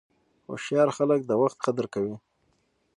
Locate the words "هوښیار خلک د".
0.47-1.31